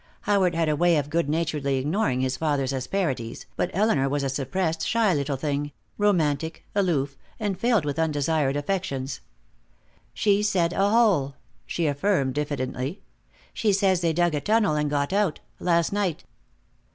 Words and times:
Howard 0.21 0.55
had 0.55 0.67
a 0.67 0.75
way 0.75 0.97
of 0.97 1.11
good 1.11 1.29
naturedly 1.29 1.77
ignoring 1.77 2.21
his 2.21 2.35
father's 2.35 2.73
asperities, 2.73 3.45
but 3.55 3.69
Elinor 3.71 4.09
was 4.09 4.23
a 4.23 4.29
suppressed, 4.29 4.81
shy 4.87 5.13
little 5.13 5.37
thing, 5.37 5.71
romantic, 5.99 6.65
aloof, 6.73 7.15
and 7.39 7.59
filled 7.59 7.85
with 7.85 7.99
undesired 7.99 8.55
affections. 8.55 9.19
"She 10.11 10.41
said 10.41 10.73
a 10.73 10.89
hole," 10.89 11.35
she 11.67 11.85
affirmed, 11.85 12.33
diffidently. 12.33 13.03
"She 13.53 13.71
says 13.71 14.01
they 14.01 14.11
dug 14.11 14.33
a 14.33 14.41
tunnel 14.41 14.75
and 14.75 14.89
got 14.89 15.13
out. 15.13 15.39
Last 15.59 15.93
night." 15.93 16.23